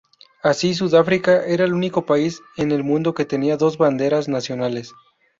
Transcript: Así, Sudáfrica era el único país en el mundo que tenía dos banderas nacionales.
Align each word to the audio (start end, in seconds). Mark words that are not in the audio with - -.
Así, 0.41 0.73
Sudáfrica 0.73 1.45
era 1.45 1.63
el 1.63 1.75
único 1.75 2.07
país 2.07 2.41
en 2.57 2.71
el 2.71 2.83
mundo 2.83 3.13
que 3.13 3.23
tenía 3.23 3.55
dos 3.55 3.77
banderas 3.77 4.27
nacionales. 4.29 4.93